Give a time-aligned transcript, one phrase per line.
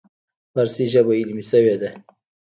[0.53, 1.89] فارسي ژبه علمي شوې ده.